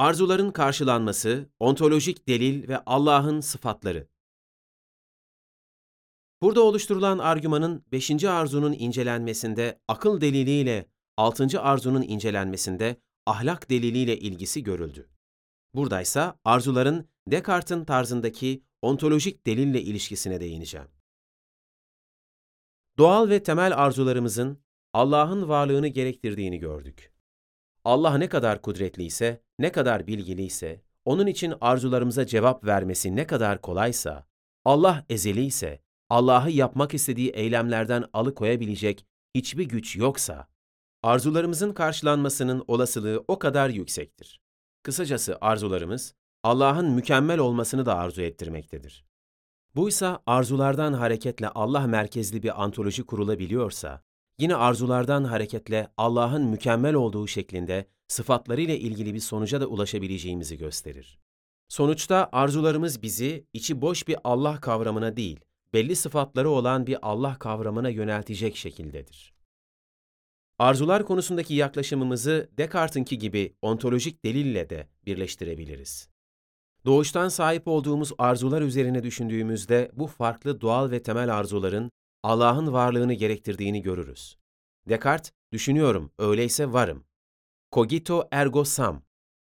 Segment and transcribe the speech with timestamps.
[0.00, 4.08] Arzuların karşılanması, ontolojik delil ve Allah'ın sıfatları.
[6.42, 8.24] Burada oluşturulan argümanın 5.
[8.24, 10.86] arzunun incelenmesinde akıl deliliyle
[11.16, 11.60] 6.
[11.60, 15.10] arzunun incelenmesinde ahlak deliliyle ilgisi görüldü.
[15.74, 20.88] Buradaysa arzuların Descartes'in tarzındaki ontolojik delille ilişkisine değineceğim.
[22.98, 24.58] Doğal ve temel arzularımızın
[24.92, 27.19] Allah'ın varlığını gerektirdiğini gördük.
[27.84, 34.26] Allah ne kadar kudretliyse, ne kadar bilgiliyse, onun için arzularımıza cevap vermesi ne kadar kolaysa,
[34.64, 40.48] Allah ezeli ise, Allah'ı yapmak istediği eylemlerden alıkoyabilecek hiçbir güç yoksa,
[41.02, 44.40] arzularımızın karşılanmasının olasılığı o kadar yüksektir.
[44.82, 49.04] Kısacası arzularımız, Allah'ın mükemmel olmasını da arzu ettirmektedir.
[49.76, 54.02] Buysa arzulardan hareketle Allah merkezli bir antoloji kurulabiliyorsa,
[54.40, 61.20] yine arzulardan hareketle Allah'ın mükemmel olduğu şeklinde sıfatlarıyla ilgili bir sonuca da ulaşabileceğimizi gösterir.
[61.68, 65.40] Sonuçta arzularımız bizi içi boş bir Allah kavramına değil,
[65.72, 69.34] belli sıfatları olan bir Allah kavramına yöneltecek şekildedir.
[70.58, 76.08] Arzular konusundaki yaklaşımımızı Descartes'inki gibi ontolojik delille de birleştirebiliriz.
[76.84, 81.90] Doğuştan sahip olduğumuz arzular üzerine düşündüğümüzde bu farklı doğal ve temel arzuların
[82.22, 84.38] Allah'ın varlığını gerektirdiğini görürüz.
[84.88, 87.04] Descartes, düşünüyorum, öyleyse varım.
[87.72, 89.02] Cogito ergo sum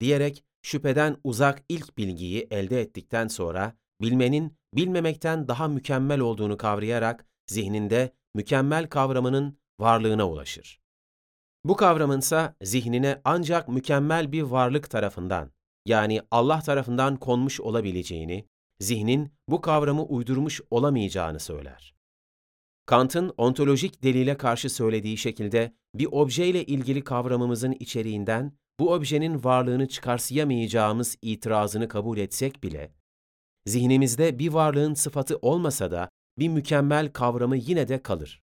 [0.00, 8.14] diyerek şüpheden uzak ilk bilgiyi elde ettikten sonra bilmenin bilmemekten daha mükemmel olduğunu kavrayarak zihninde
[8.34, 10.80] mükemmel kavramının varlığına ulaşır.
[11.64, 15.52] Bu kavramınsa zihnine ancak mükemmel bir varlık tarafından
[15.86, 18.48] yani Allah tarafından konmuş olabileceğini,
[18.80, 21.94] zihnin bu kavramı uydurmuş olamayacağını söyler.
[22.86, 31.16] Kant'ın ontolojik delile karşı söylediği şekilde bir objeyle ilgili kavramımızın içeriğinden bu objenin varlığını çıkarsayamayacağımız
[31.22, 32.94] itirazını kabul etsek bile,
[33.66, 36.08] zihnimizde bir varlığın sıfatı olmasa da
[36.38, 38.42] bir mükemmel kavramı yine de kalır.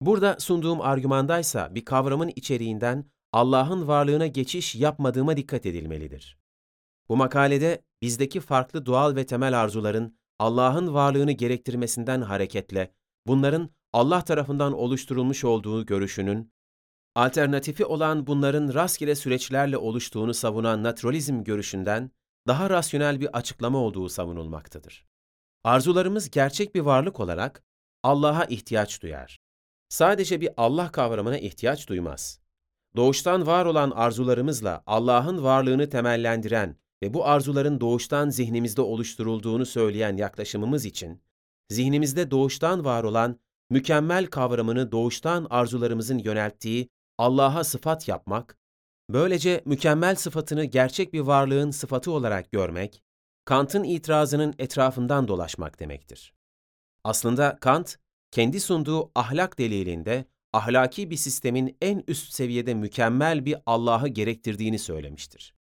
[0.00, 6.38] Burada sunduğum argümandaysa bir kavramın içeriğinden Allah'ın varlığına geçiş yapmadığıma dikkat edilmelidir.
[7.08, 12.94] Bu makalede bizdeki farklı doğal ve temel arzuların Allah'ın varlığını gerektirmesinden hareketle
[13.26, 16.52] bunların Allah tarafından oluşturulmuş olduğu görüşünün,
[17.14, 22.10] alternatifi olan bunların rastgele süreçlerle oluştuğunu savunan naturalizm görüşünden
[22.46, 25.06] daha rasyonel bir açıklama olduğu savunulmaktadır.
[25.64, 27.62] Arzularımız gerçek bir varlık olarak
[28.02, 29.40] Allah'a ihtiyaç duyar.
[29.88, 32.40] Sadece bir Allah kavramına ihtiyaç duymaz.
[32.96, 40.84] Doğuştan var olan arzularımızla Allah'ın varlığını temellendiren ve bu arzuların doğuştan zihnimizde oluşturulduğunu söyleyen yaklaşımımız
[40.84, 41.22] için,
[41.70, 43.40] zihnimizde doğuştan var olan
[43.70, 48.58] mükemmel kavramını doğuştan arzularımızın yönelttiği Allah'a sıfat yapmak,
[49.10, 53.02] böylece mükemmel sıfatını gerçek bir varlığın sıfatı olarak görmek,
[53.44, 56.34] Kant'ın itirazının etrafından dolaşmak demektir.
[57.04, 57.96] Aslında Kant,
[58.30, 65.54] kendi sunduğu ahlak delilinde ahlaki bir sistemin en üst seviyede mükemmel bir Allah'ı gerektirdiğini söylemiştir.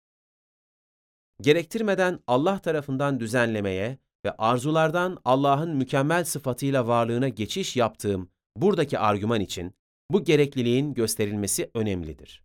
[1.40, 9.74] Gerektirmeden Allah tarafından düzenlemeye ve arzulardan Allah'ın mükemmel sıfatıyla varlığına geçiş yaptığım buradaki argüman için
[10.10, 12.44] bu gerekliliğin gösterilmesi önemlidir.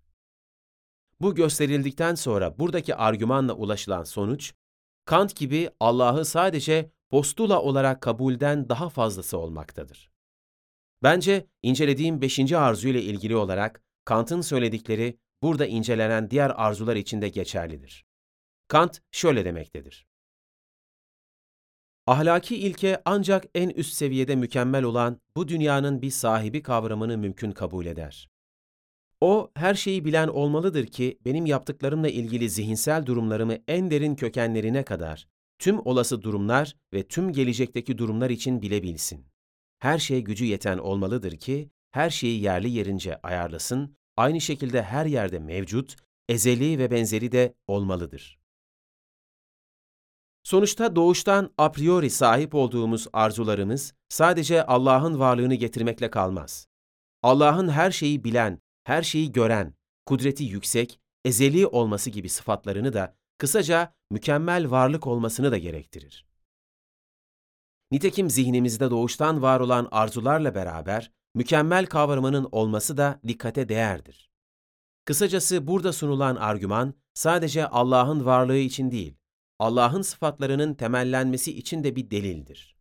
[1.22, 4.54] Bu gösterildikten sonra buradaki argümanla ulaşılan sonuç,
[5.06, 10.12] Kant gibi Allah'ı sadece postula olarak kabulden daha fazlası olmaktadır.
[11.04, 17.30] Bence incelediğim beşinci arzu ile ilgili olarak Kant'ın söyledikleri burada incelenen diğer arzular için de
[17.30, 18.06] geçerlidir.
[18.74, 20.08] Kant şöyle demektedir.
[22.08, 27.86] Ahlaki ilke ancak en üst seviyede mükemmel olan bu dünyanın bir sahibi kavramını mümkün kabul
[27.86, 28.30] eder.
[29.22, 35.28] O, her şeyi bilen olmalıdır ki benim yaptıklarımla ilgili zihinsel durumlarımı en derin kökenlerine kadar,
[35.60, 39.26] tüm olası durumlar ve tüm gelecekteki durumlar için bilebilsin
[39.80, 45.40] her şeye gücü yeten olmalıdır ki her şeyi yerli yerince ayarlasın, aynı şekilde her yerde
[45.40, 45.96] mevcut,
[46.30, 48.43] ezeli ve benzeri de olmalıdır.
[50.44, 56.68] Sonuçta doğuştan a priori sahip olduğumuz arzularımız sadece Allah'ın varlığını getirmekle kalmaz.
[57.24, 59.74] Allah'ın her şeyi bilen, her şeyi gören,
[60.06, 66.26] kudreti yüksek, ezeli olması gibi sıfatlarını da kısaca mükemmel varlık olmasını da gerektirir.
[67.92, 74.32] Nitekim zihnimizde doğuştan var olan arzularla beraber mükemmel kavramının olması da dikkate değerdir.
[75.06, 79.18] Kısacası burada sunulan argüman sadece Allah'ın varlığı için değil,
[79.64, 82.76] Allah'ın sıfatlarının temellenmesi için de bir delildir.